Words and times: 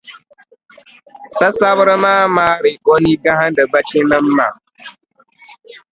Sasabira 1.37 1.95
maa 2.03 2.25
maari 2.35 2.71
o 2.91 2.93
nii 3.01 3.21
gahindi 3.23 3.61
bachinima. 3.71 4.45